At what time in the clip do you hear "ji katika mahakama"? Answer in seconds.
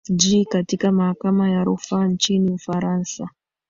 0.09-1.49